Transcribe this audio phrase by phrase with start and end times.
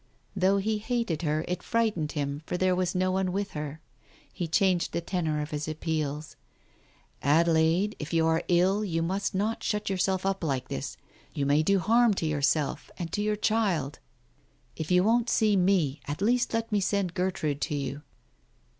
[0.35, 3.81] Though he hated her, it frightened him, for there was no one with her.
[4.33, 6.35] He changed the tenor of his appeals.
[7.21, 10.97] "Adelaide, if you are ill, you must not shut yourself up like this.
[11.35, 13.99] You may do harm to yourself— and to the child.
[14.75, 18.01] If you won't see me, at least let me send Gertrude to you."